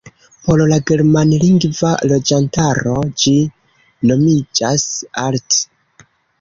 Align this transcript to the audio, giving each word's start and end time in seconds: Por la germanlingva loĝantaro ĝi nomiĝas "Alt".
Por 0.45 0.61
la 0.69 0.77
germanlingva 0.91 1.91
loĝantaro 2.13 2.95
ĝi 3.25 3.35
nomiĝas 4.13 4.91
"Alt". 5.29 5.63